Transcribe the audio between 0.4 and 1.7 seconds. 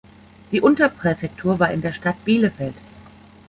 Die Unterpräfektur war